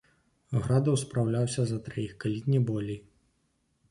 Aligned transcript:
Градаў 0.63 0.95
спраўляўся 1.01 1.61
за 1.71 1.77
траіх, 1.89 2.11
калі 2.23 2.39
не 2.53 2.59
болей. 2.69 2.99